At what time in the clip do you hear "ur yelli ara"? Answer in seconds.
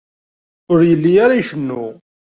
0.71-1.39